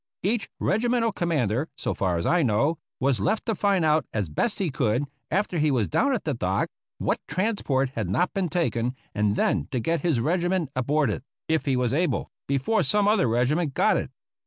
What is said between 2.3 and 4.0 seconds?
know, was left to find